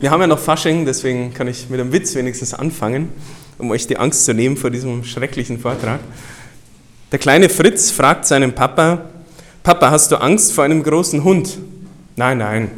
[0.00, 3.10] Wir haben ja noch Fasching, deswegen kann ich mit einem Witz wenigstens anfangen,
[3.58, 6.00] um euch die Angst zu nehmen vor diesem schrecklichen Vortrag.
[7.12, 9.10] Der kleine Fritz fragt seinen Papa,
[9.62, 11.58] Papa, hast du Angst vor einem großen Hund?
[12.16, 12.70] Nein, nein.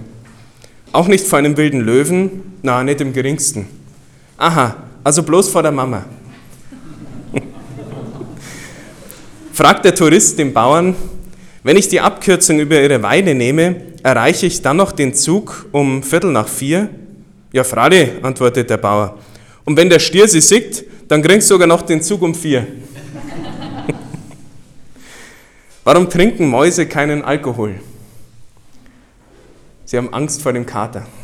[0.91, 2.43] Auch nicht vor einem wilden Löwen?
[2.63, 3.69] Na, nicht im geringsten.
[4.37, 6.05] Aha, also bloß vor der Mama.
[9.53, 10.97] fragt der Tourist den Bauern,
[11.63, 16.03] wenn ich die Abkürzung über ihre Weide nehme, erreiche ich dann noch den Zug um
[16.03, 16.89] Viertel nach vier?
[17.53, 19.19] Ja, Frade, antwortet der Bauer.
[19.65, 22.67] Und wenn der Stier sie sieht, dann kriegst du sogar noch den Zug um vier.
[25.85, 27.75] Warum trinken Mäuse keinen Alkohol?
[29.85, 31.07] Sie haben Angst vor dem Kater.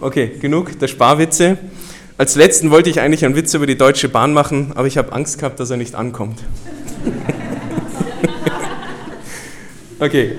[0.00, 1.58] Okay, genug der Sparwitze.
[2.18, 5.12] Als letzten wollte ich eigentlich einen Witz über die Deutsche Bahn machen, aber ich habe
[5.12, 6.42] Angst gehabt, dass er nicht ankommt.
[10.02, 10.36] Okay.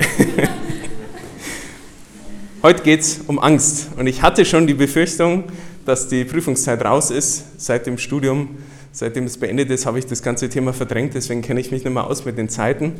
[2.65, 3.89] Heute geht es um Angst.
[3.97, 5.43] Und ich hatte schon die Befürchtung,
[5.85, 7.43] dass die Prüfungszeit raus ist.
[7.61, 8.57] Seit dem Studium,
[8.93, 11.13] seitdem es beendet ist, habe ich das ganze Thema verdrängt.
[11.13, 12.93] Deswegen kenne ich mich nicht mehr aus mit den Zeiten.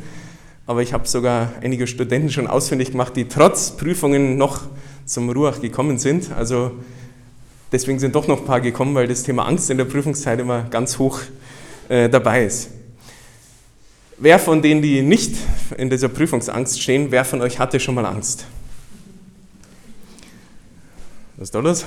[0.66, 4.64] Aber ich habe sogar einige Studenten schon ausfindig gemacht, die trotz Prüfungen noch
[5.06, 6.30] zum Ruach gekommen sind.
[6.36, 6.72] Also
[7.72, 10.64] deswegen sind doch noch ein paar gekommen, weil das Thema Angst in der Prüfungszeit immer
[10.64, 11.20] ganz hoch
[11.88, 12.68] äh, dabei ist.
[14.18, 15.36] Wer von denen, die nicht
[15.78, 18.44] in dieser Prüfungsangst stehen, wer von euch hatte schon mal Angst?
[21.44, 21.84] Was ist da los?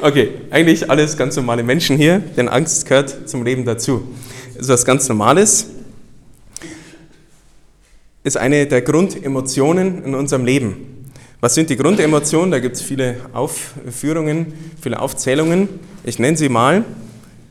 [0.00, 4.02] okay, eigentlich alles ganz normale Menschen hier, denn Angst gehört zum Leben dazu.
[4.54, 5.66] Das ist was ganz Normales.
[8.24, 11.12] Ist eine der Grundemotionen in unserem Leben.
[11.40, 12.50] Was sind die Grundemotionen?
[12.50, 15.68] Da gibt es viele Aufführungen, viele Aufzählungen.
[16.02, 16.84] Ich nenne sie mal.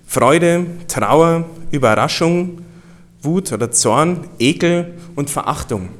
[0.05, 2.59] Freude, Trauer, Überraschung,
[3.21, 5.91] Wut oder Zorn, Ekel und Verachtung.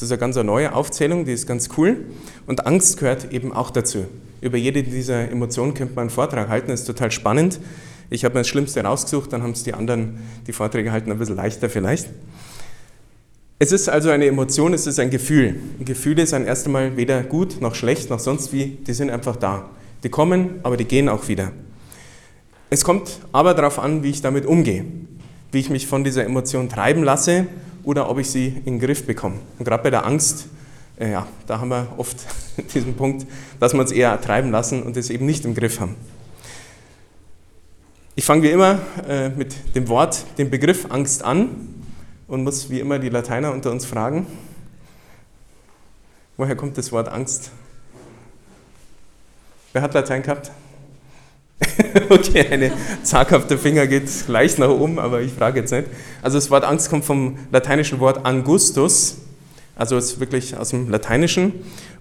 [0.00, 2.06] Das ist eine ganz neue Aufzählung, die ist ganz cool.
[2.46, 4.06] Und Angst gehört eben auch dazu.
[4.40, 7.60] Über jede dieser Emotionen könnte man einen Vortrag halten, das ist total spannend.
[8.08, 11.18] Ich habe mir das Schlimmste rausgesucht, dann haben es die anderen, die Vorträge halten, ein
[11.18, 12.08] bisschen leichter vielleicht.
[13.58, 15.56] Es ist also eine Emotion, es ist ein Gefühl.
[15.80, 19.68] Gefühle sind erst einmal weder gut noch schlecht noch sonst wie, die sind einfach da.
[20.02, 21.52] Die kommen, aber die gehen auch wieder.
[22.70, 24.86] Es kommt aber darauf an, wie ich damit umgehe,
[25.52, 27.48] wie ich mich von dieser Emotion treiben lasse
[27.82, 29.36] oder ob ich sie in den Griff bekomme.
[29.58, 30.46] Und gerade bei der Angst,
[30.98, 32.16] äh, ja, da haben wir oft
[32.74, 33.26] diesen Punkt,
[33.58, 35.96] dass wir uns eher treiben lassen und es eben nicht im Griff haben.
[38.16, 41.50] Ich fange wie immer äh, mit dem Wort, dem Begriff Angst an
[42.28, 44.26] und muss wie immer die Lateiner unter uns fragen,
[46.36, 47.50] woher kommt das Wort Angst?
[49.72, 50.50] Wer hat Latein gehabt?
[52.08, 55.86] okay, eine zaghafte Finger geht leicht nach oben, aber ich frage jetzt nicht.
[56.22, 59.18] Also das Wort Angst kommt vom lateinischen Wort angustus,
[59.76, 61.52] also ist wirklich aus dem Lateinischen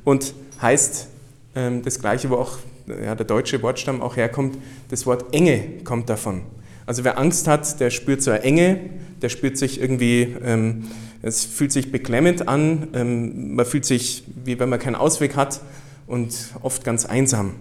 [0.04, 1.08] und heißt
[1.56, 2.58] ähm, das gleiche, wo auch
[2.88, 4.58] ja, der deutsche Wortstamm auch herkommt,
[4.90, 6.42] das Wort Enge kommt davon.
[6.86, 8.80] Also wer Angst hat, der spürt so eine Enge,
[9.22, 10.88] der spürt sich irgendwie, ähm,
[11.22, 15.62] es fühlt sich beklemmend an, ähm, man fühlt sich, wie wenn man keinen Ausweg hat
[16.08, 17.54] und oft ganz einsam.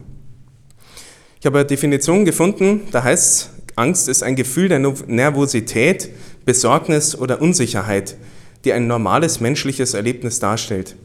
[1.40, 6.10] Ich habe eine Definition gefunden, da heißt Angst ist ein Gefühl der Nervosität,
[6.44, 8.16] Besorgnis oder Unsicherheit,
[8.64, 10.96] die ein normales menschliches Erlebnis darstellt.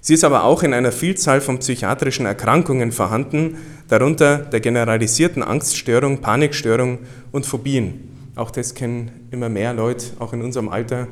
[0.00, 3.56] Sie ist aber auch in einer Vielzahl von psychiatrischen Erkrankungen vorhanden,
[3.88, 7.00] darunter der generalisierten Angststörung, Panikstörung
[7.32, 8.08] und Phobien.
[8.36, 11.08] Auch das kennen immer mehr Leute, auch in unserem Alter.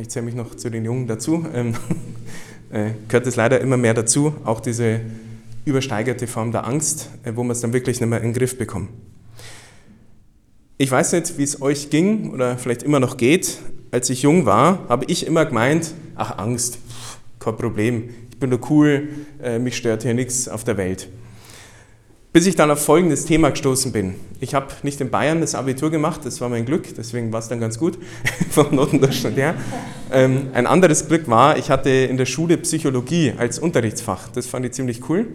[0.00, 1.46] Ich zähle mich noch zu den Jungen dazu.
[1.52, 1.74] Ähm,
[2.72, 5.00] äh, gehört es leider immer mehr dazu, auch diese
[5.64, 8.58] übersteigerte Form der Angst, äh, wo man es dann wirklich nicht mehr in den Griff
[8.58, 8.90] bekommt.
[10.76, 13.58] Ich weiß nicht, wie es euch ging oder vielleicht immer noch geht.
[13.92, 16.78] Als ich jung war, habe ich immer gemeint, ach Angst,
[17.38, 19.08] kein Problem, ich bin nur cool,
[19.40, 21.08] äh, mich stört hier nichts auf der Welt.
[22.32, 24.16] Bis ich dann auf folgendes Thema gestoßen bin.
[24.40, 27.46] Ich habe nicht in Bayern das Abitur gemacht, das war mein Glück, deswegen war es
[27.46, 27.96] dann ganz gut
[28.50, 29.54] vom Notendurchschnitt her.
[30.10, 34.28] Ähm, ein anderes Glück war, ich hatte in der Schule Psychologie als Unterrichtsfach.
[34.30, 35.28] Das fand ich ziemlich cool.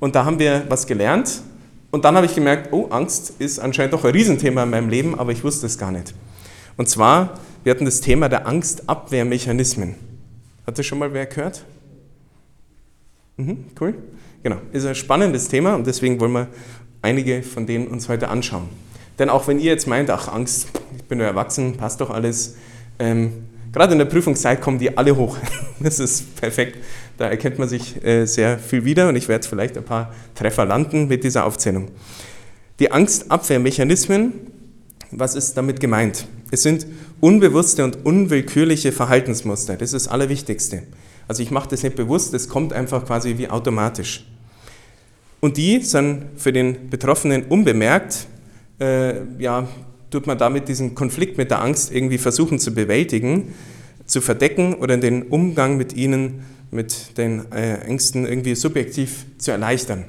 [0.00, 1.42] Und da haben wir was gelernt.
[1.90, 5.18] Und dann habe ich gemerkt, oh, Angst ist anscheinend doch ein Riesenthema in meinem Leben,
[5.18, 6.14] aber ich wusste es gar nicht.
[6.76, 9.94] Und zwar, wir hatten das Thema der Angstabwehrmechanismen.
[10.66, 11.64] Hat das schon mal wer gehört?
[13.36, 13.94] Mhm, cool.
[14.42, 16.48] Genau, ist ein spannendes Thema und deswegen wollen wir
[17.02, 18.68] einige von denen uns heute anschauen.
[19.18, 22.56] Denn auch wenn ihr jetzt meint, ach Angst, ich bin nur erwachsen, passt doch alles,
[22.98, 23.44] ähm,
[23.78, 25.36] gerade in der Prüfungszeit kommen die alle hoch.
[25.80, 26.76] Das ist perfekt.
[27.18, 30.64] Da erkennt man sich äh, sehr viel wieder und ich werde vielleicht ein paar Treffer
[30.64, 31.88] landen mit dieser Aufzählung.
[32.80, 34.32] Die Angstabwehrmechanismen,
[35.12, 36.26] was ist damit gemeint?
[36.50, 36.84] Es sind
[37.20, 39.76] unbewusste und unwillkürliche Verhaltensmuster.
[39.76, 40.82] Das ist das Allerwichtigste.
[41.28, 44.26] Also ich mache das nicht bewusst, das kommt einfach quasi wie automatisch.
[45.40, 48.26] Und die sind für den Betroffenen unbemerkt,
[48.80, 49.68] äh, ja,
[50.10, 53.54] tut man damit diesen Konflikt mit der Angst irgendwie versuchen zu bewältigen,
[54.06, 60.04] zu verdecken oder den Umgang mit ihnen, mit den äh, Ängsten irgendwie subjektiv zu erleichtern.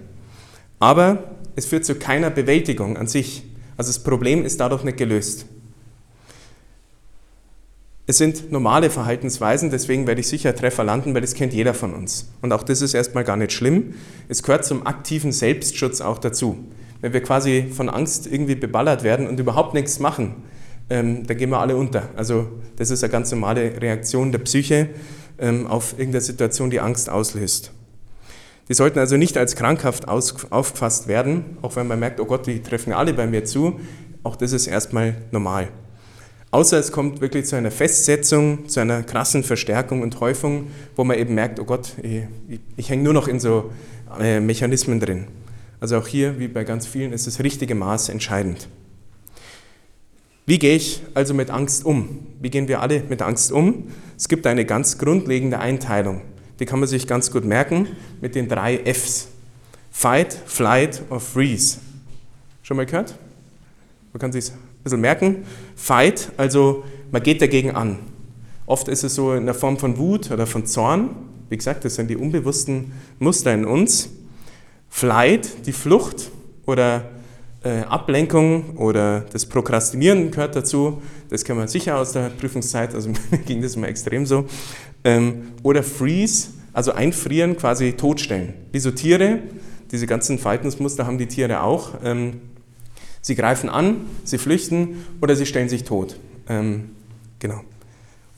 [0.80, 3.44] Aber es führt zu keiner Bewältigung an sich.
[3.78, 5.46] Also das Problem ist dadurch nicht gelöst.
[8.08, 11.94] Es sind normale Verhaltensweisen, deswegen werde ich sicher Treffer landen, weil das kennt jeder von
[11.94, 12.32] uns.
[12.42, 13.94] Und auch das ist erstmal gar nicht schlimm.
[14.28, 16.58] Es gehört zum aktiven Selbstschutz auch dazu.
[17.02, 20.36] Wenn wir quasi von Angst irgendwie beballert werden und überhaupt nichts machen,
[20.90, 22.10] ähm, dann gehen wir alle unter.
[22.16, 24.90] Also das ist eine ganz normale Reaktion der Psyche
[25.38, 27.72] ähm, auf irgendeine Situation, die Angst auslöst.
[28.68, 32.62] Die sollten also nicht als krankhaft aufgefasst werden, auch wenn man merkt, oh Gott, die
[32.62, 33.80] treffen alle bei mir zu.
[34.22, 35.70] Auch das ist erstmal normal.
[36.52, 41.18] Außer es kommt wirklich zu einer Festsetzung, zu einer krassen Verstärkung und Häufung, wo man
[41.18, 43.72] eben merkt, oh Gott, ich, ich, ich hänge nur noch in so
[44.20, 45.28] äh, Mechanismen drin.
[45.80, 48.68] Also auch hier, wie bei ganz vielen, ist das richtige Maß entscheidend.
[50.46, 52.26] Wie gehe ich also mit Angst um?
[52.42, 53.90] Wie gehen wir alle mit Angst um?
[54.18, 56.22] Es gibt eine ganz grundlegende Einteilung.
[56.60, 57.88] Die kann man sich ganz gut merken
[58.20, 59.28] mit den drei Fs.
[59.92, 61.78] Fight, Flight or Freeze.
[62.64, 63.16] Schon mal gehört?
[64.12, 65.44] Man kann sich ein bisschen merken.
[65.76, 68.00] Fight, also man geht dagegen an.
[68.66, 71.12] Oft ist es so in der Form von Wut oder von Zorn.
[71.50, 74.10] Wie gesagt, das sind die unbewussten Muster in uns.
[74.90, 76.32] Flight, die Flucht
[76.66, 77.10] oder
[77.64, 81.02] äh, Ablenkung oder das Prokrastinieren gehört dazu.
[81.30, 83.12] Das kennen wir sicher aus der Prüfungszeit, also
[83.46, 84.46] ging das immer extrem so.
[85.04, 88.54] Ähm, oder Freeze, also einfrieren, quasi totstellen.
[88.72, 89.40] Wie so Tiere,
[89.92, 91.96] diese ganzen Verhaltensmuster haben die Tiere auch.
[92.04, 92.42] Ähm,
[93.22, 96.18] Sie greifen an, sie flüchten oder sie stellen sich tot.
[96.48, 96.92] Ähm,
[97.40, 97.62] genau.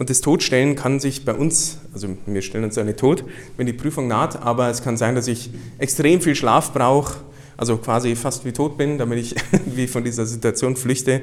[0.01, 3.23] Und das Todstellen kann sich bei uns, also wir stellen uns ja nicht tot,
[3.55, 7.19] wenn die Prüfung naht, aber es kann sein, dass ich extrem viel Schlaf brauche,
[7.55, 9.35] also quasi fast wie tot bin, damit ich
[9.67, 11.21] wie von dieser Situation flüchte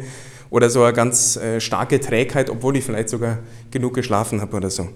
[0.49, 3.41] oder so eine ganz äh, starke Trägheit, obwohl ich vielleicht sogar
[3.73, 4.87] genug geschlafen habe oder so.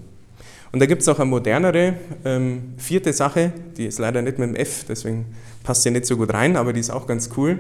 [0.71, 1.95] Und da gibt es auch eine modernere
[2.25, 5.25] ähm, vierte Sache, die ist leider nicht mit dem F, deswegen
[5.65, 7.59] passt sie nicht so gut rein, aber die ist auch ganz cool.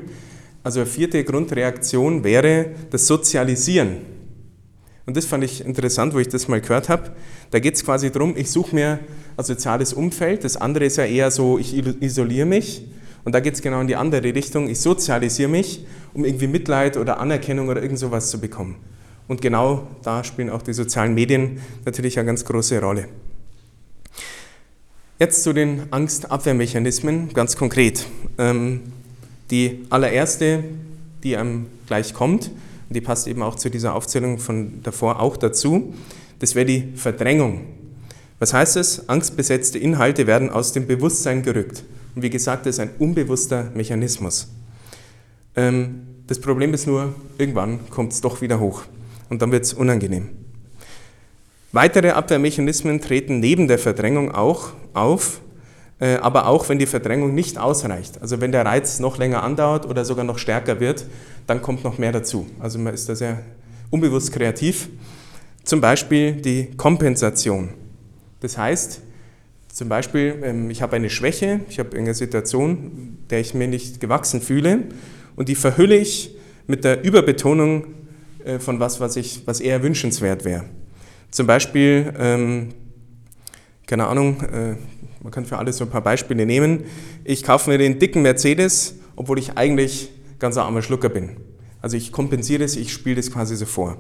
[0.63, 4.12] Also eine vierte Grundreaktion wäre das Sozialisieren.
[5.05, 7.11] Und das fand ich interessant, wo ich das mal gehört habe.
[7.51, 9.01] Da geht es quasi darum, ich suche mir
[9.37, 10.45] ein soziales Umfeld.
[10.45, 12.85] Das andere ist ja eher so, ich isoliere mich.
[13.25, 14.69] Und da geht es genau in die andere Richtung.
[14.69, 15.85] Ich sozialisiere mich,
[16.15, 18.77] um irgendwie Mitleid oder Anerkennung oder irgend sowas zu bekommen.
[19.29, 23.09] Und genau da spielen auch die sozialen Medien natürlich eine ganz große Rolle.
[25.19, 28.07] Jetzt zu den Angstabwehrmechanismen, ganz konkret.
[28.39, 28.81] Ähm,
[29.51, 30.65] die allererste,
[31.23, 32.51] die einem gleich kommt,
[32.93, 35.95] und die passt eben auch zu dieser Aufzählung von davor auch dazu,
[36.41, 37.63] das wäre die Verdrängung.
[38.39, 39.09] Was heißt es?
[39.09, 41.85] Angstbesetzte Inhalte werden aus dem Bewusstsein gerückt.
[42.15, 44.49] Und wie gesagt, das ist ein unbewusster Mechanismus.
[45.57, 48.83] Ähm, das Problem ist nur, irgendwann kommt es doch wieder hoch
[49.31, 50.29] und dann wird es unangenehm.
[51.73, 55.41] Weitere Abwehrmechanismen treten neben der Verdrängung auch auf,
[55.99, 58.21] aber auch wenn die Verdrängung nicht ausreicht.
[58.21, 61.07] Also wenn der Reiz noch länger andauert oder sogar noch stärker wird,
[61.47, 62.47] dann kommt noch mehr dazu.
[62.59, 63.43] Also man ist da sehr
[63.91, 64.89] unbewusst kreativ.
[65.65, 67.69] Zum Beispiel die Kompensation.
[68.41, 69.01] Das heißt,
[69.73, 74.01] zum Beispiel, ähm, ich habe eine Schwäche, ich habe eine Situation, der ich mir nicht
[74.01, 74.81] gewachsen fühle
[75.37, 76.35] und die verhülle ich
[76.67, 77.87] mit der Überbetonung
[78.45, 80.65] äh, von was, was, ich, was eher wünschenswert wäre.
[81.31, 82.75] Zum Beispiel, ähm,
[83.87, 84.75] keine Ahnung, äh,
[85.23, 86.85] man kann für alles so ein paar Beispiele nehmen.
[87.25, 90.11] Ich kaufe mir den dicken Mercedes, obwohl ich eigentlich
[90.41, 91.37] ganz ein armer Schlucker bin.
[91.81, 93.99] Also ich kompensiere es, ich spiele das quasi so vor.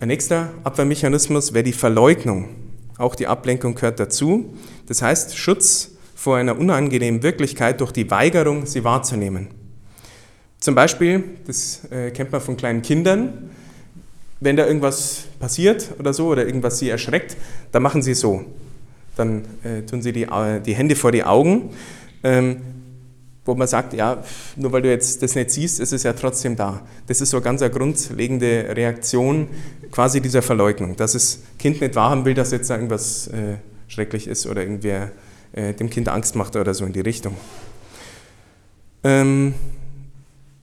[0.00, 2.50] Ein nächster Abwehrmechanismus wäre die Verleugnung.
[2.98, 4.54] Auch die Ablenkung gehört dazu.
[4.86, 9.48] Das heißt Schutz vor einer unangenehmen Wirklichkeit durch die Weigerung, sie wahrzunehmen.
[10.60, 13.50] Zum Beispiel, das äh, kennt man von kleinen Kindern,
[14.40, 17.36] wenn da irgendwas passiert oder so oder irgendwas sie erschreckt,
[17.70, 18.44] dann machen sie so
[19.16, 21.70] dann äh, tun sie die, äh, die Hände vor die Augen,
[22.22, 22.62] ähm,
[23.44, 24.22] wo man sagt, ja,
[24.56, 26.82] nur weil du jetzt das nicht siehst, ist es ja trotzdem da.
[27.06, 29.48] Das ist so eine ganz eine grundlegende Reaktion
[29.90, 33.56] quasi dieser Verleugnung, dass das Kind nicht wahrhaben will, dass jetzt irgendwas äh,
[33.88, 35.10] schrecklich ist oder irgendwer
[35.52, 37.36] äh, dem Kind Angst macht oder so in die Richtung.
[39.04, 39.54] Ähm,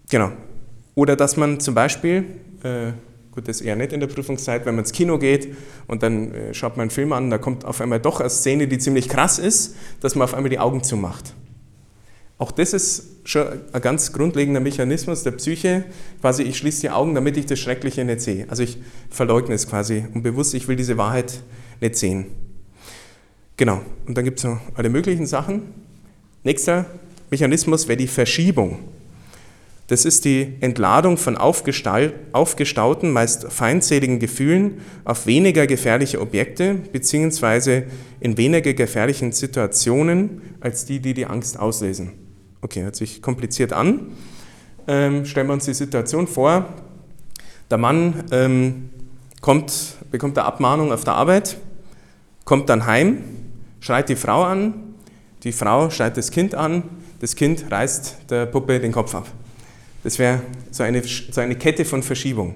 [0.10, 0.32] genau.
[0.96, 2.26] Oder dass man zum Beispiel
[2.64, 2.92] äh,
[3.40, 5.56] Gut, das eher nicht in der Prüfungszeit, wenn man ins Kino geht
[5.88, 8.68] und dann äh, schaut man einen Film an, da kommt auf einmal doch eine Szene,
[8.68, 11.34] die ziemlich krass ist, dass man auf einmal die Augen zumacht.
[12.38, 15.86] Auch das ist schon ein ganz grundlegender Mechanismus der Psyche.
[16.20, 18.46] Quasi, ich schließe die Augen, damit ich das Schreckliche nicht sehe.
[18.50, 18.78] Also ich
[19.10, 21.42] verleugne es quasi unbewusst, ich will diese Wahrheit
[21.80, 22.26] nicht sehen.
[23.56, 25.62] Genau, und dann gibt es noch alle möglichen Sachen.
[26.44, 26.88] Nächster
[27.30, 28.80] Mechanismus wäre die Verschiebung.
[29.90, 37.86] Das ist die Entladung von aufgestauten, meist feindseligen Gefühlen auf weniger gefährliche Objekte beziehungsweise
[38.20, 42.12] in weniger gefährlichen Situationen als die, die die Angst auslösen.
[42.62, 44.12] Okay, hört sich kompliziert an.
[44.88, 46.72] Ähm, stellen wir uns die Situation vor,
[47.72, 48.90] der Mann ähm,
[49.42, 51.58] kommt, bekommt eine Abmahnung auf der Arbeit,
[52.46, 53.24] kommt dann heim,
[53.80, 54.94] schreit die Frau an,
[55.42, 56.84] die Frau schreit das Kind an,
[57.22, 59.26] das Kind reißt der Puppe den Kopf ab.
[60.04, 60.42] Das wäre
[60.72, 62.56] so eine, so eine Kette von Verschiebung.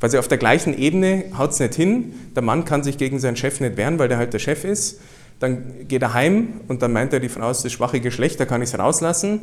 [0.00, 2.14] Quasi auf der gleichen Ebene haut es nicht hin.
[2.36, 5.00] Der Mann kann sich gegen seinen Chef nicht wehren, weil der halt der Chef ist.
[5.40, 8.44] Dann geht er heim und dann meint er, die Frau ist das schwache Geschlecht, da
[8.44, 9.40] kann ich es rauslassen.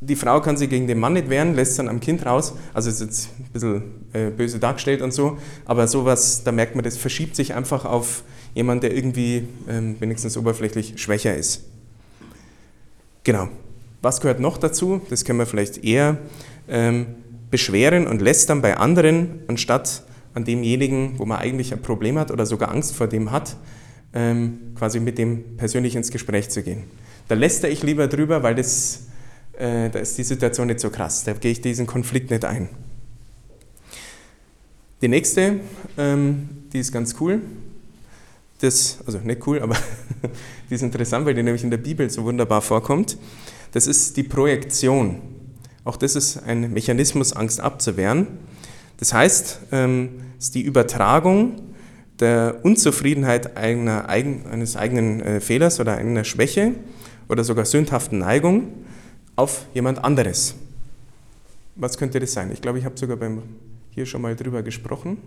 [0.00, 2.54] Die Frau kann sich gegen den Mann nicht wehren, lässt dann am Kind raus.
[2.74, 5.38] Also ist jetzt ein bisschen äh, böse dargestellt und so.
[5.64, 8.22] Aber sowas, da merkt man, das verschiebt sich einfach auf
[8.54, 11.62] jemanden, der irgendwie ähm, wenigstens oberflächlich schwächer ist.
[13.22, 13.48] Genau.
[14.02, 15.00] Was gehört noch dazu?
[15.08, 16.18] Das können wir vielleicht eher
[16.68, 17.06] ähm,
[17.50, 20.02] beschweren und lästern bei anderen, anstatt
[20.34, 23.56] an demjenigen, wo man eigentlich ein Problem hat oder sogar Angst vor dem hat,
[24.12, 26.84] ähm, quasi mit dem persönlich ins Gespräch zu gehen.
[27.28, 29.06] Da lästere ich lieber drüber, weil das,
[29.56, 31.24] äh, da ist die Situation nicht so krass.
[31.24, 32.68] Da gehe ich diesen Konflikt nicht ein.
[35.00, 35.60] Die nächste,
[35.98, 37.40] ähm, die ist ganz cool.
[38.60, 39.76] Das, also nicht cool, aber
[40.70, 43.18] die ist interessant, weil die nämlich in der Bibel so wunderbar vorkommt.
[43.72, 45.20] Das ist die Projektion.
[45.84, 48.26] Auch das ist ein Mechanismus, Angst abzuwehren.
[48.96, 51.60] Das heißt, ähm, es ist die Übertragung
[52.20, 56.74] der Unzufriedenheit einer, eines eigenen äh, Fehlers oder einer Schwäche
[57.28, 58.72] oder sogar sündhaften Neigung
[59.36, 60.54] auf jemand anderes.
[61.76, 62.50] Was könnte das sein?
[62.52, 63.42] Ich glaube, ich habe sogar beim,
[63.90, 65.18] hier schon mal drüber gesprochen.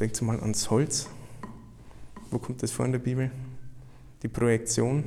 [0.00, 1.06] Denkt mal ans Holz.
[2.30, 3.30] Wo kommt das vor in der Bibel?
[4.22, 5.04] Die Projektion.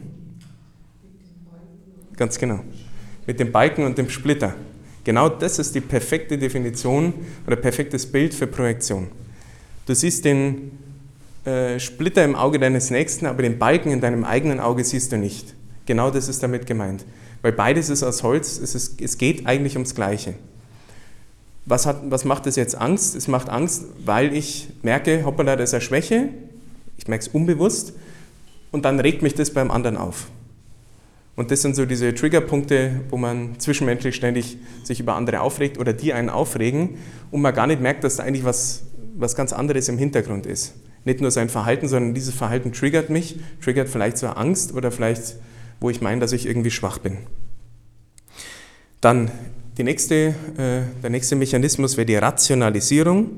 [2.15, 2.63] Ganz genau
[3.25, 4.55] mit dem Balken und dem Splitter.
[5.03, 7.13] Genau das ist die perfekte Definition
[7.45, 9.09] oder perfektes Bild für Projektion.
[9.85, 10.71] Du siehst den
[11.45, 15.17] äh, Splitter im Auge deines Nächsten, aber den Balken in deinem eigenen Auge siehst du
[15.17, 15.53] nicht.
[15.85, 17.03] Genau das ist damit gemeint.
[17.41, 20.35] Weil beides ist aus Holz, es, ist, es geht eigentlich ums Gleiche.
[21.65, 23.15] Was, hat, was macht es jetzt Angst?
[23.15, 26.29] Es macht Angst, weil ich merke, hoppala, das ist eine Schwäche,
[26.97, 27.93] ich merke es unbewusst
[28.71, 30.27] und dann regt mich das beim anderen auf.
[31.35, 35.91] Und das sind so diese Triggerpunkte, wo man zwischenmenschlich ständig sich über andere aufregt oder
[35.91, 36.97] die einen aufregen
[37.31, 38.83] und man gar nicht merkt, dass da eigentlich was,
[39.15, 40.75] was ganz anderes im Hintergrund ist.
[41.05, 45.35] Nicht nur sein Verhalten, sondern dieses Verhalten triggert mich, triggert vielleicht so Angst oder vielleicht,
[45.79, 47.17] wo ich meine, dass ich irgendwie schwach bin.
[49.01, 49.31] Dann
[49.77, 53.31] nächste, äh, der nächste Mechanismus wäre die Rationalisierung.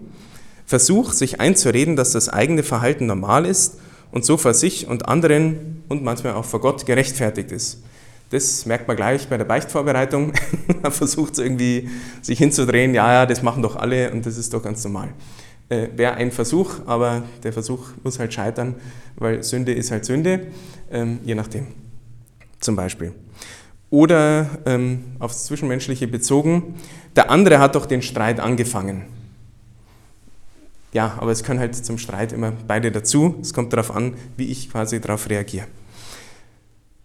[0.66, 3.78] Versuch, sich einzureden, dass das eigene Verhalten normal ist
[4.16, 7.84] und so vor sich und anderen und manchmal auch vor Gott gerechtfertigt ist.
[8.30, 10.32] Das merkt man gleich bei der Beichtvorbereitung.
[10.82, 11.90] man versucht irgendwie
[12.22, 15.10] sich hinzudrehen, ja, ja, das machen doch alle und das ist doch ganz normal.
[15.68, 18.76] Äh, Wäre ein Versuch, aber der Versuch muss halt scheitern,
[19.18, 20.48] weil Sünde ist halt Sünde,
[20.90, 21.68] ähm, je nachdem.
[22.62, 23.12] Zum Beispiel.
[23.90, 26.76] Oder ähm, aufs Zwischenmenschliche bezogen,
[27.18, 29.04] der andere hat doch den Streit angefangen.
[30.96, 33.36] Ja, aber es können halt zum Streit immer beide dazu.
[33.42, 35.68] Es kommt darauf an, wie ich quasi darauf reagiere.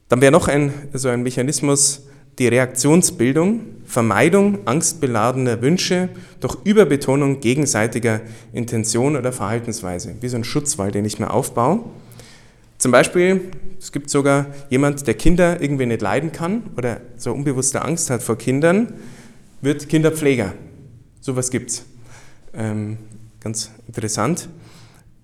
[0.08, 2.06] Dann wäre noch ein, so ein Mechanismus
[2.38, 8.20] die Reaktionsbildung, Vermeidung angstbeladener Wünsche durch Überbetonung gegenseitiger
[8.52, 11.80] Intention oder Verhaltensweise, wie so ein Schutzwall, den ich mir aufbaue.
[12.78, 17.82] Zum Beispiel, es gibt sogar jemand, der Kinder irgendwie nicht leiden kann oder so unbewusste
[17.82, 18.92] Angst hat vor Kindern,
[19.62, 20.54] wird Kinderpfleger.
[21.20, 21.84] Sowas gibt es.
[22.54, 22.96] Ähm,
[23.40, 24.48] ganz interessant.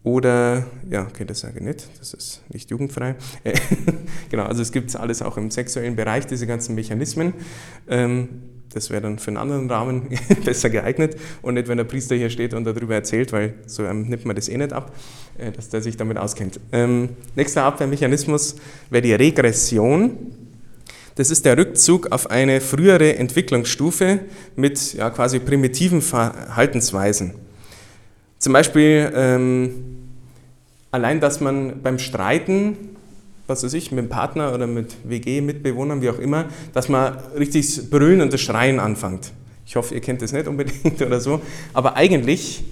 [0.03, 3.17] Oder, ja, okay, das sage ich nicht, das ist nicht jugendfrei.
[4.31, 7.35] genau, also es gibt alles auch im sexuellen Bereich, diese ganzen Mechanismen.
[7.89, 8.29] Ähm,
[8.73, 10.09] das wäre dann für einen anderen Rahmen
[10.45, 14.03] besser geeignet und nicht, wenn der Priester hier steht und darüber erzählt, weil so ähm,
[14.03, 14.95] nimmt man das eh nicht ab,
[15.39, 16.61] äh, dass der sich damit auskennt.
[16.71, 18.57] Ähm, nächster Abwehrmechanismus
[18.91, 20.19] wäre die Regression.
[21.17, 24.21] Das ist der Rückzug auf eine frühere Entwicklungsstufe
[24.55, 27.46] mit ja, quasi primitiven Verhaltensweisen.
[28.39, 29.71] Zum Beispiel ähm,
[30.91, 32.77] allein, dass man beim Streiten,
[33.47, 37.91] was weiß ich, mit dem Partner oder mit WG-Mitbewohnern, wie auch immer, dass man richtig
[37.91, 39.33] brüllen und das Schreien anfängt.
[39.67, 41.41] Ich hoffe, ihr kennt das nicht unbedingt oder so.
[41.73, 42.65] Aber eigentlich,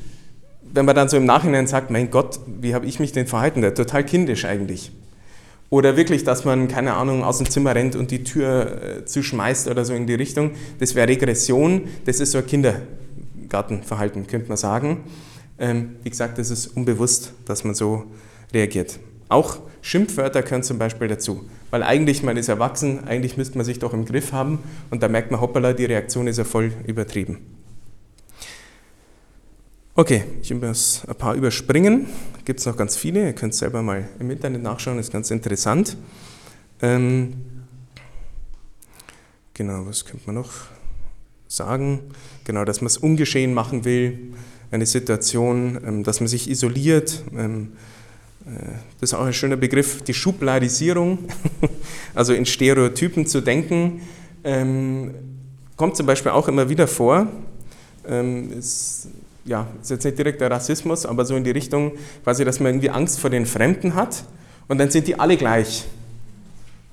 [0.72, 3.60] wenn man dann so im Nachhinein sagt, mein Gott, wie habe ich mich denn verhalten?
[3.60, 4.92] Der total kindisch eigentlich.
[5.70, 9.66] Oder wirklich, dass man, keine Ahnung, aus dem Zimmer rennt und die Tür äh, zuschmeißt
[9.68, 10.52] oder so in die Richtung.
[10.78, 15.00] Das wäre Regression, das ist so ein Kindergartenverhalten, könnte man sagen.
[15.58, 18.04] Ähm, wie gesagt, es ist unbewusst, dass man so
[18.52, 18.98] reagiert.
[19.28, 23.78] Auch Schimpfwörter gehören zum Beispiel dazu, weil eigentlich, man ist erwachsen, eigentlich müsste man sich
[23.78, 24.58] doch im Griff haben
[24.90, 27.38] und da merkt man, hoppala, die Reaktion ist ja voll übertrieben.
[29.96, 32.08] Okay, ich muss ein paar überspringen.
[32.44, 33.26] Gibt es noch ganz viele.
[33.26, 35.96] Ihr könnt selber mal im Internet nachschauen, ist ganz interessant.
[36.82, 37.34] Ähm,
[39.52, 40.50] genau, was könnte man noch
[41.46, 42.00] sagen?
[42.42, 44.34] Genau, dass man es ungeschehen machen will,
[44.70, 47.22] eine Situation, ähm, dass man sich isoliert.
[47.36, 47.72] Ähm,
[48.46, 48.50] äh,
[49.00, 51.18] das ist auch ein schöner Begriff, die Schubladisierung,
[52.14, 54.02] also in Stereotypen zu denken,
[54.44, 55.14] ähm,
[55.76, 57.26] kommt zum Beispiel auch immer wieder vor.
[58.58, 59.08] Ist
[59.44, 61.92] ja, ist jetzt nicht direkt der Rassismus, aber so in die Richtung,
[62.22, 64.24] quasi, dass man irgendwie Angst vor den Fremden hat
[64.68, 65.84] und dann sind die alle gleich.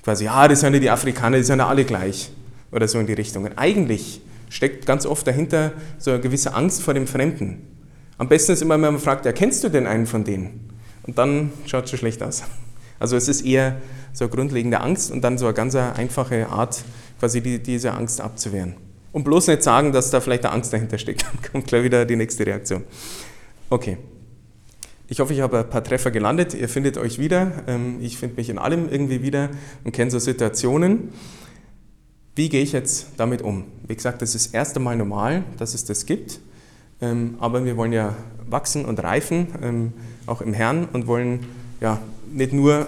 [0.03, 2.31] Quasi, ja, das sind ja die Afrikaner, die sind ja alle gleich.
[2.71, 3.43] Oder so in die Richtung.
[3.43, 7.65] Und eigentlich steckt ganz oft dahinter so eine gewisse Angst vor dem Fremden.
[8.17, 10.69] Am besten ist immer, wenn man fragt, ja, kennst du denn einen von denen?
[11.03, 12.43] Und dann schaut es schon schlecht aus.
[12.99, 13.77] Also es ist eher
[14.13, 16.83] so eine grundlegende Angst und dann so eine ganz einfache Art,
[17.19, 18.75] quasi die, diese Angst abzuwehren.
[19.11, 21.23] Und bloß nicht sagen, dass da vielleicht eine Angst dahinter steckt.
[21.43, 22.83] Dann kommt gleich wieder die nächste Reaktion.
[23.69, 23.97] Okay.
[25.07, 26.53] Ich hoffe, ich habe ein paar Treffer gelandet.
[26.53, 27.63] Ihr findet euch wieder.
[27.67, 29.49] Ähm, ich finde mich in allem irgendwie wieder
[29.83, 31.09] und kenne so Situationen.
[32.35, 33.65] Wie gehe ich jetzt damit um?
[33.87, 36.39] Wie gesagt, das ist das erste Mal normal, dass es das gibt.
[37.01, 38.15] Ähm, aber wir wollen ja
[38.49, 39.93] wachsen und reifen, ähm,
[40.27, 41.45] auch im Herrn, und wollen
[41.81, 41.99] ja
[42.31, 42.87] nicht nur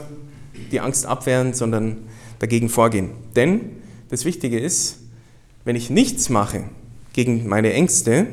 [0.72, 1.98] die Angst abwehren, sondern
[2.40, 3.12] dagegen vorgehen.
[3.36, 3.62] Denn
[4.10, 5.00] das Wichtige ist,
[5.66, 6.64] wenn ich nichts mache
[7.12, 8.28] gegen meine Ängste,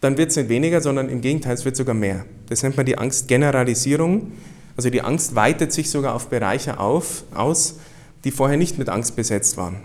[0.00, 2.26] dann wird es nicht weniger, sondern im Gegenteil, es wird sogar mehr.
[2.48, 4.32] Das nennt man die Angstgeneralisierung.
[4.76, 7.76] Also die Angst weitet sich sogar auf Bereiche auf, aus,
[8.24, 9.76] die vorher nicht mit Angst besetzt waren.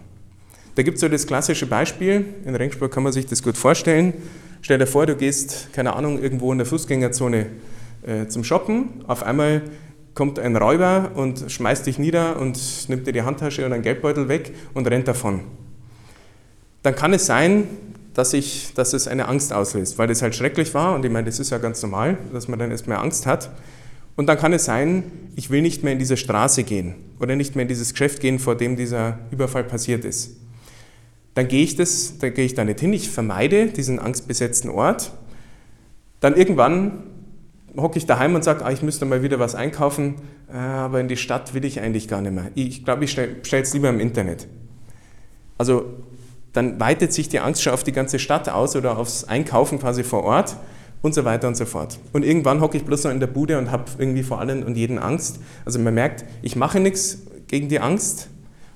[0.76, 4.14] Da gibt es so das klassische Beispiel, in Regensburg kann man sich das gut vorstellen.
[4.62, 7.48] Stell dir vor, du gehst, keine Ahnung, irgendwo in der Fußgängerzone
[8.06, 9.64] äh, zum Shoppen, auf einmal
[10.14, 14.30] kommt ein Räuber und schmeißt dich nieder und nimmt dir die Handtasche und einen Geldbeutel
[14.30, 15.42] weg und rennt davon.
[16.82, 17.68] Dann kann es sein,
[18.16, 21.26] dass, ich, dass es eine Angst auslöst, weil das halt schrecklich war und ich meine,
[21.26, 23.52] das ist ja ganz normal, dass man dann erstmal Angst hat.
[24.18, 25.04] Und dann kann es sein,
[25.36, 28.40] ich will nicht mehr in diese Straße gehen oder nicht mehr in dieses Geschäft gehen,
[28.40, 30.38] vor dem dieser Überfall passiert ist.
[31.36, 35.12] Dann gehe ich das, dann gehe ich da nicht hin, ich vermeide diesen angstbesetzten Ort.
[36.20, 37.04] Dann irgendwann
[37.78, 40.16] hocke ich daheim und sage, ah, ich müsste mal wieder was einkaufen,
[40.52, 42.50] äh, aber in die Stadt will ich eigentlich gar nicht mehr.
[42.56, 44.48] Ich glaube, ich stelle es lieber im Internet.
[45.60, 45.86] Also
[46.54, 50.04] dann weitet sich die Angst schon auf die ganze Stadt aus oder aufs Einkaufen quasi
[50.04, 50.58] vor Ort
[51.02, 52.00] und so weiter und so fort.
[52.14, 54.76] Und irgendwann hocke ich bloß noch in der Bude und habe irgendwie vor allen und
[54.76, 55.40] jeden Angst.
[55.66, 58.30] Also man merkt, ich mache nichts gegen die Angst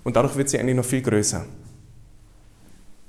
[0.03, 1.45] und dadurch wird sie eigentlich noch viel größer.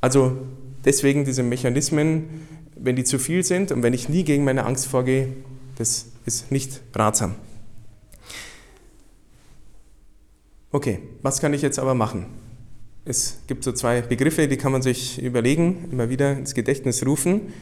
[0.01, 0.37] Also
[0.85, 2.47] deswegen diese Mechanismen,
[2.77, 5.29] wenn die zu viel sind und wenn ich nie gegen meine Angst vorgehe,
[5.77, 7.35] das ist nicht ratsam.
[10.71, 12.27] Okay, was kann ich jetzt aber machen?
[13.05, 17.53] Es gibt so zwei Begriffe, die kann man sich überlegen, immer wieder ins Gedächtnis rufen.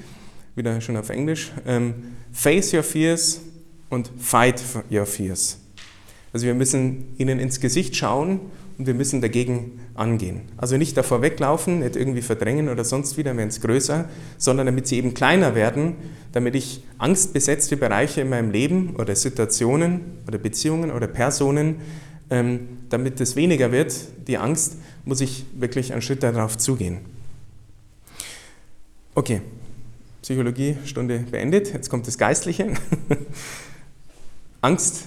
[0.61, 1.53] Wieder schon auf Englisch.
[1.67, 1.95] Ähm,
[2.33, 3.41] face your fears
[3.89, 5.57] und fight your fears.
[6.35, 8.41] Also wir müssen ihnen ins Gesicht schauen
[8.77, 10.43] und wir müssen dagegen angehen.
[10.59, 14.05] Also nicht davor weglaufen, nicht irgendwie verdrängen oder sonst wieder, wenn es größer,
[14.37, 15.95] sondern damit sie eben kleiner werden,
[16.33, 21.77] damit ich angstbesetzte Bereiche in meinem Leben oder Situationen oder Beziehungen oder Personen,
[22.29, 23.95] ähm, damit es weniger wird,
[24.29, 26.99] die Angst, muss ich wirklich einen Schritt darauf zugehen.
[29.15, 29.41] Okay,
[30.23, 32.75] Psychologiestunde beendet, jetzt kommt das Geistliche.
[34.61, 35.07] Angst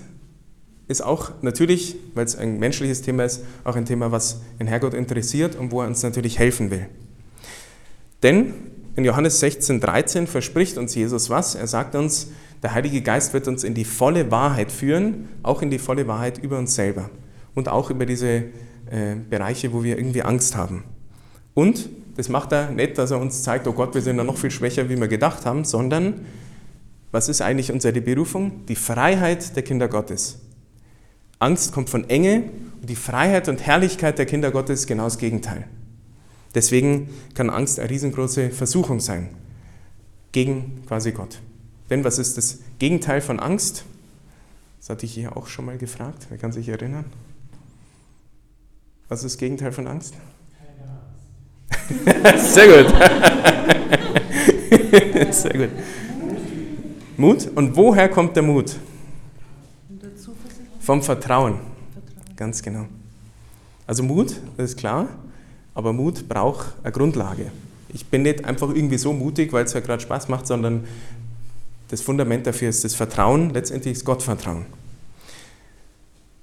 [0.87, 4.93] ist auch natürlich, weil es ein menschliches Thema ist, auch ein Thema, was den Herrgott
[4.93, 6.87] interessiert und wo er uns natürlich helfen will.
[8.21, 8.53] Denn
[8.95, 11.55] in Johannes 16, 13 verspricht uns Jesus was.
[11.55, 12.29] Er sagt uns,
[12.61, 16.37] der Heilige Geist wird uns in die volle Wahrheit führen, auch in die volle Wahrheit
[16.37, 17.09] über uns selber
[17.55, 20.83] und auch über diese äh, Bereiche, wo wir irgendwie Angst haben.
[21.53, 24.37] Und das macht er nicht, dass er uns zeigt, oh Gott, wir sind ja noch
[24.37, 26.25] viel schwächer, wie wir gedacht haben, sondern
[27.11, 28.65] was ist eigentlich unsere Berufung?
[28.67, 30.39] Die Freiheit der Kinder Gottes.
[31.39, 32.43] Angst kommt von Enge
[32.81, 35.67] und die Freiheit und Herrlichkeit der Kinder Gottes ist genau das Gegenteil.
[36.55, 39.29] Deswegen kann Angst eine riesengroße Versuchung sein
[40.31, 41.39] gegen quasi Gott.
[41.89, 43.85] Denn was ist das Gegenteil von Angst?
[44.79, 46.27] Das hatte ich hier auch schon mal gefragt.
[46.29, 47.05] Wer kann sich erinnern?
[49.07, 50.15] Was ist das Gegenteil von Angst?
[52.37, 52.93] Sehr gut.
[55.33, 55.69] Sehr gut.
[57.17, 57.49] Mut.
[57.55, 58.75] Und woher kommt der Mut?
[60.79, 61.53] Vom Vertrauen.
[61.53, 61.73] Vertrauen.
[62.35, 62.85] Ganz genau.
[63.87, 65.07] Also Mut, das ist klar,
[65.73, 67.51] aber Mut braucht eine Grundlage.
[67.89, 70.85] Ich bin nicht einfach irgendwie so mutig, weil es ja gerade Spaß macht, sondern
[71.89, 74.65] das Fundament dafür ist das Vertrauen, letztendlich ist Gottvertrauen.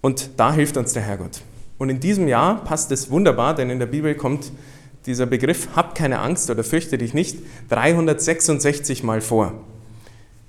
[0.01, 1.43] Und da hilft uns der Herrgott.
[1.79, 4.53] Und in diesem Jahr passt es wunderbar, denn in der Bibel kommt
[5.11, 9.53] dieser Begriff, hab keine Angst oder fürchte dich nicht, 366 Mal vor.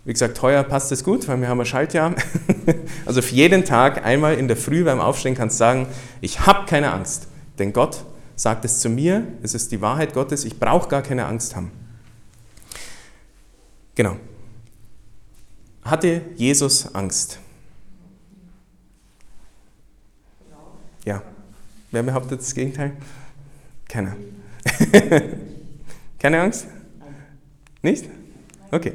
[0.05, 2.15] Wie gesagt, heuer passt es gut, weil wir haben ein Schaltjahr.
[3.05, 5.87] Also für jeden Tag einmal in der Früh beim Aufstehen kannst du sagen,
[6.21, 10.45] ich habe keine Angst, denn Gott sagt es zu mir, es ist die Wahrheit Gottes,
[10.45, 11.71] ich brauche gar keine Angst haben.
[13.95, 14.15] Genau.
[15.83, 17.39] Hatte Jesus Angst?
[21.03, 21.23] Ja.
[21.89, 22.93] Wer behauptet das Gegenteil?
[23.89, 24.15] Keiner.
[26.19, 26.67] Keine Angst?
[27.81, 28.05] Nicht?
[28.71, 28.93] Okay.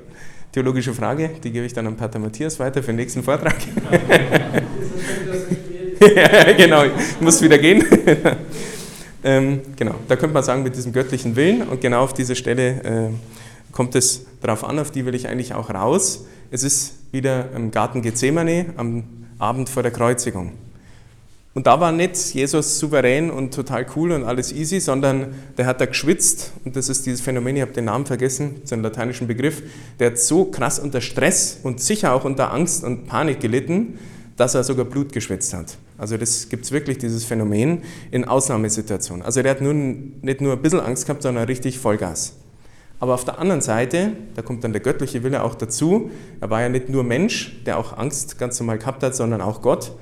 [0.53, 3.57] Theologische Frage, die gebe ich dann an Pater Matthias weiter für den nächsten Vortrag.
[6.17, 7.85] ja, genau, ich muss wieder gehen.
[9.25, 12.83] ähm, genau, da könnte man sagen, mit diesem göttlichen Willen und genau auf diese Stelle
[12.83, 13.11] äh,
[13.71, 16.25] kommt es darauf an, auf die will ich eigentlich auch raus.
[16.51, 19.05] Es ist wieder im Garten Gethsemane am
[19.39, 20.53] Abend vor der Kreuzigung.
[21.57, 25.81] Und da war nicht Jesus souverän und total cool und alles easy, sondern der hat
[25.81, 29.27] da geschwitzt, und das ist dieses Phänomen, ich habe den Namen vergessen, so einen lateinischen
[29.27, 29.63] Begriff,
[29.99, 33.99] der hat so krass unter Stress und sicher auch unter Angst und Panik gelitten,
[34.37, 35.79] dass er sogar Blut geschwitzt hat.
[35.97, 39.25] Also das gibt es wirklich, dieses Phänomen, in Ausnahmesituationen.
[39.25, 42.35] Also der hat nun, nicht nur ein bisschen Angst gehabt, sondern richtig Vollgas.
[43.01, 46.61] Aber auf der anderen Seite, da kommt dann der göttliche Wille auch dazu, er war
[46.61, 49.93] ja nicht nur Mensch, der auch Angst ganz normal gehabt hat, sondern auch Gott.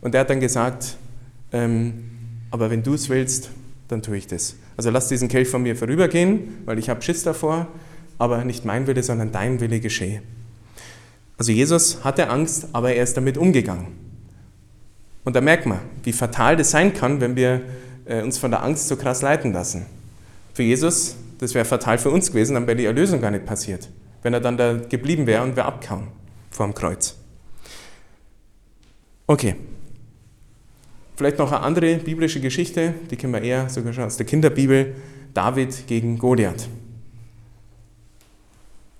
[0.00, 0.96] Und er hat dann gesagt,
[1.52, 2.04] ähm,
[2.50, 3.50] aber wenn du es willst,
[3.88, 4.56] dann tue ich das.
[4.76, 7.66] Also lass diesen Kelch von mir vorübergehen, weil ich habe Schiss davor,
[8.18, 10.22] aber nicht mein Wille, sondern dein Wille geschehe.
[11.36, 13.88] Also Jesus hatte Angst, aber er ist damit umgegangen.
[15.24, 17.62] Und da merkt man, wie fatal das sein kann, wenn wir
[18.04, 19.86] äh, uns von der Angst so krass leiten lassen.
[20.54, 23.88] Für Jesus, das wäre fatal für uns gewesen, dann wäre die Erlösung gar nicht passiert,
[24.22, 26.08] wenn er dann da geblieben wäre und wäre abgehauen
[26.50, 27.16] vor dem Kreuz.
[29.26, 29.56] Okay,
[31.20, 34.94] Vielleicht noch eine andere biblische Geschichte, die kennen wir eher sogar schon aus der Kinderbibel,
[35.34, 36.66] David gegen Goliath.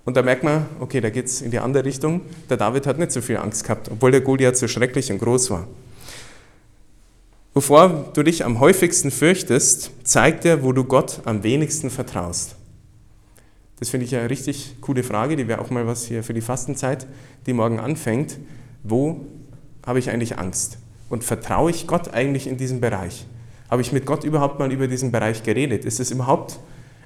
[0.04, 2.20] Und da merkt man, okay, da geht es in die andere Richtung.
[2.50, 5.50] Der David hat nicht so viel Angst gehabt, obwohl der Goliath so schrecklich und groß
[5.50, 5.66] war.
[7.54, 12.54] Wovor du dich am häufigsten fürchtest, zeigt dir, wo du Gott am wenigsten vertraust.
[13.78, 16.42] Das finde ich eine richtig coole Frage, die wäre auch mal was hier für die
[16.42, 17.06] Fastenzeit,
[17.46, 18.36] die morgen anfängt.
[18.82, 19.24] Wo
[19.86, 20.76] habe ich eigentlich Angst?
[21.10, 23.26] Und vertraue ich Gott eigentlich in diesem Bereich?
[23.68, 25.84] Habe ich mit Gott überhaupt mal über diesen Bereich geredet?
[25.84, 26.58] Ist es überhaupt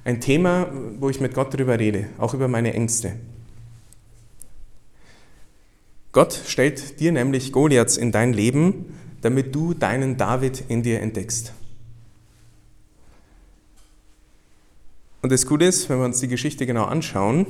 [0.05, 3.13] ein Thema, wo ich mit Gott darüber rede, auch über meine Ängste?
[6.11, 8.85] Gott stellt dir nämlich Goliaths in dein Leben,
[9.21, 11.51] damit du deinen David in dir entdeckst.
[15.21, 17.47] Und das Gute ist, wenn wir uns die Geschichte genau anschauen,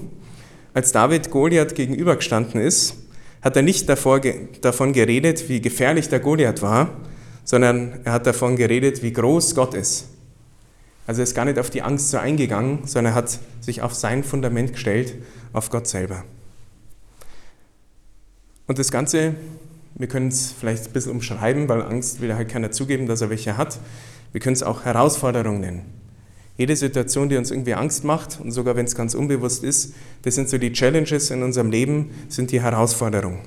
[0.74, 2.96] als David Goliath gegenübergestanden ist,
[3.46, 4.22] hat er nicht davor,
[4.62, 6.90] davon geredet, wie gefährlich der Goliath war,
[7.44, 10.08] sondern er hat davon geredet, wie groß Gott ist.
[11.06, 13.94] Also er ist gar nicht auf die Angst so eingegangen, sondern er hat sich auf
[13.94, 15.14] sein Fundament gestellt,
[15.54, 16.24] auf Gott selber.
[18.66, 19.36] Und das Ganze,
[19.94, 23.30] wir können es vielleicht ein bisschen umschreiben, weil Angst will halt keiner zugeben, dass er
[23.30, 23.78] welche hat.
[24.32, 25.86] Wir können es auch Herausforderung nennen.
[26.58, 30.36] Jede Situation, die uns irgendwie Angst macht, und sogar wenn es ganz unbewusst ist, das
[30.36, 33.42] sind so die Challenges in unserem Leben, sind die Herausforderungen.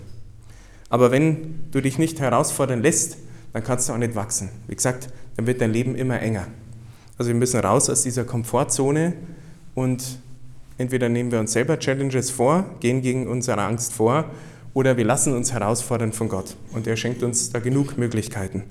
[0.90, 3.16] Aber wenn du dich nicht herausfordern lässt,
[3.52, 4.50] dann kannst du auch nicht wachsen.
[4.66, 6.46] Wie gesagt, dann wird dein Leben immer enger.
[7.16, 9.14] Also wir müssen raus aus dieser Komfortzone
[9.74, 10.18] und
[10.76, 14.30] entweder nehmen wir uns selber Challenges vor, gehen gegen unsere Angst vor,
[14.74, 16.56] oder wir lassen uns herausfordern von Gott.
[16.72, 18.64] Und er schenkt uns da genug Möglichkeiten.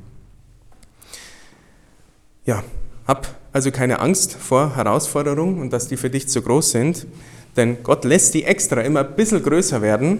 [2.46, 2.64] Ja,
[3.06, 7.08] hab also keine Angst vor Herausforderungen und dass die für dich zu groß sind,
[7.56, 10.20] denn Gott lässt die extra immer ein bisschen größer werden,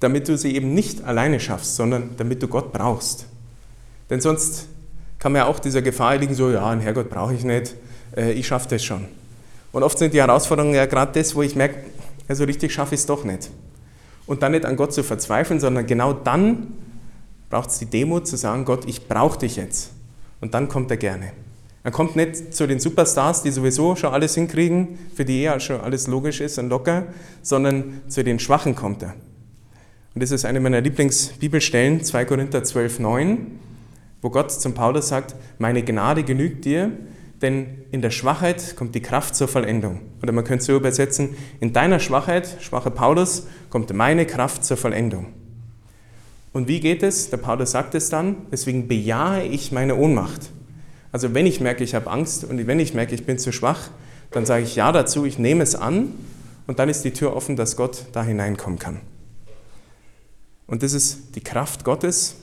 [0.00, 3.26] damit du sie eben nicht alleine schaffst, sondern damit du Gott brauchst.
[4.10, 4.66] Denn sonst
[5.18, 7.74] kann man ja auch dieser Gefahr liegen, so, ja, einen Herrgott brauche ich nicht,
[8.16, 9.06] äh, ich schaffe das schon.
[9.72, 11.84] Und oft sind die Herausforderungen ja gerade das, wo ich merke,
[12.28, 13.50] ja, so richtig schaffe ich es doch nicht.
[14.26, 16.74] Und dann nicht an Gott zu verzweifeln, sondern genau dann
[17.50, 19.90] braucht es die Demut zu sagen, Gott, ich brauche dich jetzt.
[20.40, 21.32] Und dann kommt er gerne.
[21.84, 25.82] Er kommt nicht zu den Superstars, die sowieso schon alles hinkriegen, für die eh schon
[25.82, 27.04] alles logisch ist und locker,
[27.42, 29.14] sondern zu den Schwachen kommt er.
[30.14, 33.46] Und das ist eine meiner Lieblingsbibelstellen, 2 Korinther 12, 9,
[34.22, 36.90] wo Gott zum Paulus sagt, meine Gnade genügt dir,
[37.42, 40.00] denn in der Schwachheit kommt die Kraft zur Vollendung.
[40.22, 44.78] Oder man könnte es so übersetzen, in deiner Schwachheit, schwache Paulus, kommt meine Kraft zur
[44.78, 45.26] Vollendung.
[46.54, 47.28] Und wie geht es?
[47.28, 50.50] Der Paulus sagt es dann, deswegen bejahe ich meine Ohnmacht.
[51.14, 53.88] Also wenn ich merke, ich habe Angst und wenn ich merke, ich bin zu schwach,
[54.32, 56.12] dann sage ich Ja dazu, ich nehme es an
[56.66, 59.00] und dann ist die Tür offen, dass Gott da hineinkommen kann.
[60.66, 62.34] Und das ist die Kraft Gottes,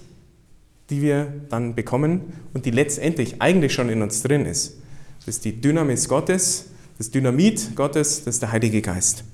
[0.90, 4.78] die wir dann bekommen und die letztendlich eigentlich schon in uns drin ist.
[5.20, 9.26] Das ist die Dynamis Gottes, das Dynamit Gottes, das ist der Heilige Geist.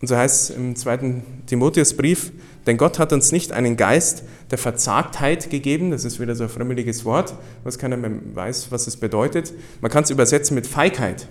[0.00, 2.32] Und so heißt es im zweiten Timotheusbrief,
[2.66, 6.50] denn Gott hat uns nicht einen Geist der Verzagtheit gegeben, das ist wieder so ein
[6.50, 9.54] frömmeliges Wort, was keiner mehr weiß, was es bedeutet.
[9.80, 11.28] Man kann es übersetzen mit Feigheit.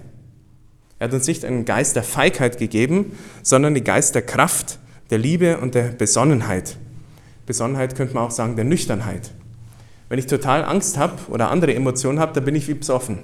[0.97, 5.19] Er hat uns nicht einen Geist der Feigheit gegeben, sondern den Geist der Kraft, der
[5.19, 6.78] Liebe und der Besonnenheit.
[7.45, 9.32] Besonnenheit könnte man auch sagen, der Nüchternheit.
[10.10, 13.19] Wenn ich total Angst habe oder andere Emotionen habe, dann bin ich wie besoffen.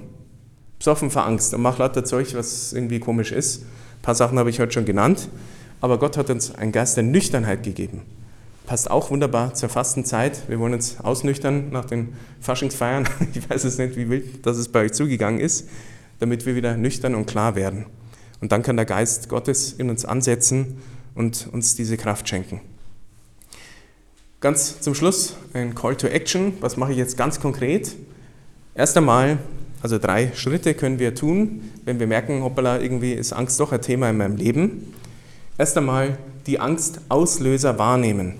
[0.78, 3.64] Besoffen vor Angst und mache lauter Zeug, was irgendwie komisch ist.
[4.02, 5.28] Ein paar Sachen habe ich heute schon genannt.
[5.80, 8.02] Aber Gott hat uns einen Geist der Nüchternheit gegeben.
[8.66, 10.48] Passt auch wunderbar zur Fastenzeit.
[10.48, 13.08] Wir wollen uns ausnüchtern nach den Faschingsfeiern.
[13.34, 15.66] Ich weiß es nicht, wie wild das bei euch zugegangen ist
[16.22, 17.86] damit wir wieder nüchtern und klar werden.
[18.40, 20.80] Und dann kann der Geist Gottes in uns ansetzen
[21.16, 22.60] und uns diese Kraft schenken.
[24.40, 26.54] Ganz zum Schluss ein Call to Action.
[26.60, 27.96] Was mache ich jetzt ganz konkret?
[28.76, 29.38] Erst einmal,
[29.82, 33.82] also drei Schritte können wir tun, wenn wir merken, hoppala, irgendwie ist Angst doch ein
[33.82, 34.94] Thema in meinem Leben.
[35.58, 38.34] Erst einmal die Angstauslöser wahrnehmen.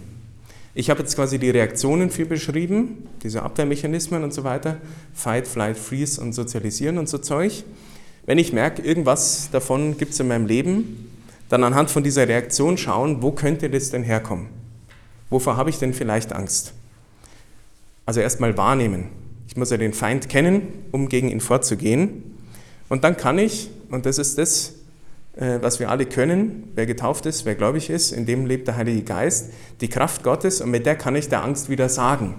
[0.74, 4.76] Ich habe jetzt quasi die Reaktionen für beschrieben, diese Abwehrmechanismen und so weiter,
[5.12, 7.64] Fight, Flight, Freeze und Sozialisieren und so Zeug.
[8.24, 11.11] Wenn ich merke, irgendwas davon gibt es in meinem Leben,
[11.48, 14.46] dann anhand von dieser Reaktion schauen, wo könnte das denn herkommen?
[15.28, 16.72] Wovor habe ich denn vielleicht Angst?
[18.07, 19.21] Also erstmal wahrnehmen.
[19.53, 20.62] Ich muss ja den Feind kennen,
[20.93, 22.38] um gegen ihn vorzugehen.
[22.88, 24.77] Und dann kann ich, und das ist das,
[25.37, 28.77] äh, was wir alle können, wer getauft ist, wer gläubig ist, in dem lebt der
[28.79, 29.51] Heilige Geist,
[29.83, 32.37] die Kraft Gottes und mit der kann ich der Angst wieder sagen.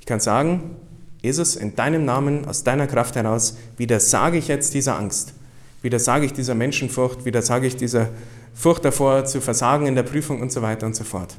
[0.00, 0.76] Ich kann sagen,
[1.22, 5.32] Jesus, in deinem Namen, aus deiner Kraft heraus, wieder sage ich jetzt dieser Angst,
[5.80, 8.10] wieder sage ich dieser Menschenfurcht, wieder sage ich dieser
[8.52, 11.38] Furcht davor zu versagen in der Prüfung und so weiter und so fort.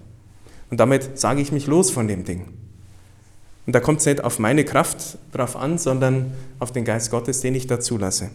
[0.71, 2.47] Und damit sage ich mich los von dem Ding.
[3.69, 7.41] Und da kommt es nicht auf meine Kraft drauf an, sondern auf den Geist Gottes,
[7.41, 8.31] den ich da zulasse.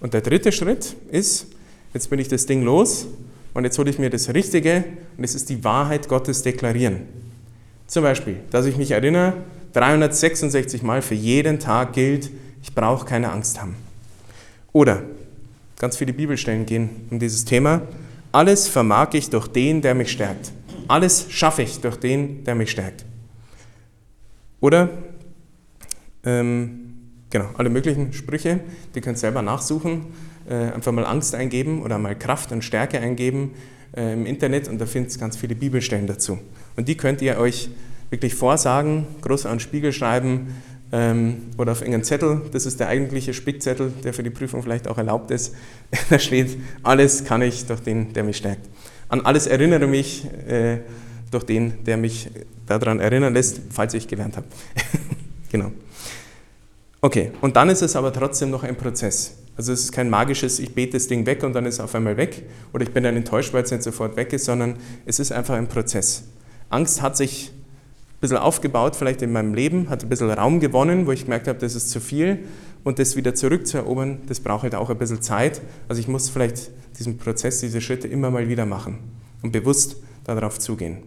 [0.00, 1.46] Und der dritte Schritt ist,
[1.94, 3.06] jetzt bin ich das Ding los
[3.54, 4.82] und jetzt hole ich mir das Richtige
[5.16, 7.02] und es ist die Wahrheit Gottes deklarieren.
[7.86, 9.34] Zum Beispiel, dass ich mich erinnere,
[9.74, 12.28] 366 Mal für jeden Tag gilt,
[12.60, 13.76] ich brauche keine Angst haben.
[14.72, 15.04] Oder,
[15.78, 17.82] ganz viele Bibelstellen gehen um dieses Thema,
[18.32, 20.50] alles vermag ich durch den, der mich stärkt.
[20.88, 23.04] Alles schaffe ich durch den, der mich stärkt.
[24.60, 24.90] Oder,
[26.24, 26.88] ähm,
[27.30, 28.60] Genau, alle möglichen Sprüche,
[28.94, 30.06] die könnt ihr selber nachsuchen.
[30.48, 33.52] Äh, einfach mal Angst eingeben oder mal Kraft und Stärke eingeben
[33.94, 36.38] äh, im Internet und da findet ihr ganz viele Bibelstellen dazu.
[36.76, 37.68] Und die könnt ihr euch
[38.08, 40.54] wirklich vorsagen, groß an den Spiegel schreiben
[40.90, 42.40] ähm, oder auf irgendeinen Zettel.
[42.50, 45.54] Das ist der eigentliche Spickzettel, der für die Prüfung vielleicht auch erlaubt ist.
[46.08, 48.66] da steht, alles kann ich durch den, der mich stärkt.
[49.10, 50.78] An alles erinnere mich äh,
[51.30, 52.30] durch den, der mich
[52.66, 54.46] daran erinnern lässt, falls ich gelernt habe.
[55.50, 55.72] genau.
[57.00, 59.34] Okay, und dann ist es aber trotzdem noch ein Prozess.
[59.56, 61.94] Also es ist kein magisches, ich bete das Ding weg und dann ist es auf
[61.94, 65.18] einmal weg oder ich bin dann enttäuscht, weil es nicht sofort weg ist, sondern es
[65.18, 66.24] ist einfach ein Prozess.
[66.70, 71.06] Angst hat sich ein bisschen aufgebaut, vielleicht in meinem Leben, hat ein bisschen Raum gewonnen,
[71.06, 72.40] wo ich gemerkt habe, das ist zu viel
[72.84, 75.60] und das wieder zurückzuerobern, das braucht halt auch ein bisschen Zeit.
[75.88, 78.98] Also ich muss vielleicht diesen Prozess, diese Schritte immer mal wieder machen
[79.42, 80.98] und bewusst darauf zugehen.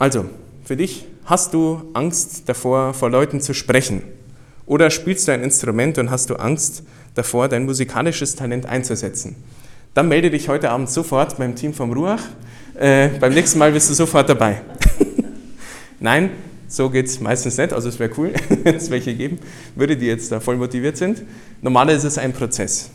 [0.00, 0.24] Also,
[0.64, 4.02] für dich, hast du Angst davor, vor Leuten zu sprechen?
[4.64, 6.84] Oder spielst du ein Instrument und hast du Angst
[7.14, 9.36] davor, dein musikalisches Talent einzusetzen?
[9.92, 12.22] Dann melde dich heute Abend sofort beim Team vom Ruach.
[12.78, 14.62] Äh, beim nächsten Mal bist du sofort dabei.
[16.00, 16.30] Nein,
[16.66, 17.74] so geht es meistens nicht.
[17.74, 18.32] Also es wäre cool,
[18.62, 19.38] wenn es welche geben
[19.74, 21.20] würde, die jetzt da voll motiviert sind.
[21.60, 22.88] Normalerweise ist es ein Prozess.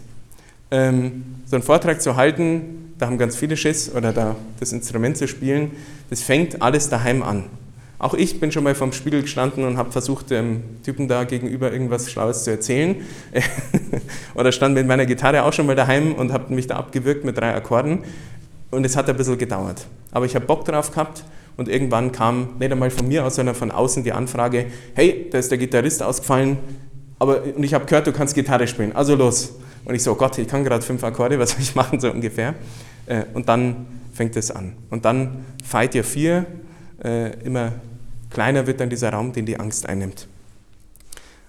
[0.72, 5.18] Ähm, so einen Vortrag zu halten, da haben ganz viele Schiss, oder da das Instrument
[5.18, 5.72] zu spielen,
[6.10, 7.46] das fängt alles daheim an.
[7.98, 11.72] Auch ich bin schon mal vorm Spiegel gestanden und habe versucht, dem Typen da gegenüber
[11.72, 12.98] irgendwas Schlaues zu erzählen.
[14.36, 17.38] Oder stand mit meiner Gitarre auch schon mal daheim und habe mich da abgewürgt mit
[17.38, 18.00] drei Akkorden.
[18.70, 19.88] Und es hat ein bisschen gedauert.
[20.12, 21.24] Aber ich habe Bock drauf gehabt
[21.56, 25.38] und irgendwann kam nicht einmal von mir aus, sondern von außen die Anfrage: Hey, da
[25.38, 26.58] ist der Gitarrist ausgefallen,
[27.18, 29.54] aber, und ich habe gehört, du kannst Gitarre spielen, also los.
[29.86, 32.12] Und ich so: oh Gott, ich kann gerade fünf Akkorde, was soll ich machen, so
[32.12, 32.56] ungefähr.
[33.06, 34.74] Äh, und dann fängt es an.
[34.90, 36.46] Und dann Fight ihr vier
[37.44, 37.74] immer
[38.30, 40.28] kleiner wird dann dieser Raum, den die Angst einnimmt.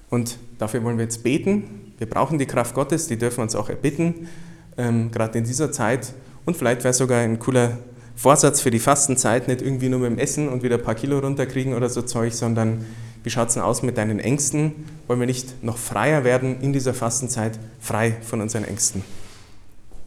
[0.09, 1.93] Und dafür wollen wir jetzt beten.
[1.99, 4.29] Wir brauchen die Kraft Gottes, die dürfen wir uns auch erbitten,
[4.77, 6.13] ähm, gerade in dieser Zeit.
[6.45, 7.79] Und vielleicht wäre sogar ein cooler
[8.15, 11.19] Vorsatz für die Fastenzeit, nicht irgendwie nur mit dem Essen und wieder ein paar Kilo
[11.19, 12.87] runterkriegen oder so Zeug, sondern
[13.27, 14.89] Wie schaut es denn aus mit deinen Ängsten?
[15.09, 19.03] Wollen wir nicht noch freier werden in dieser Fastenzeit, frei von unseren Ängsten?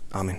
[0.09, 0.37] Amen.